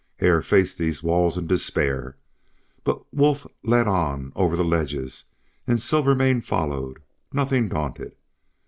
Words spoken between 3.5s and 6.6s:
led on over the ledges and Silvermane